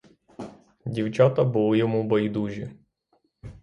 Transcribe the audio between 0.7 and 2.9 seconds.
Дівчата були йому байдужі.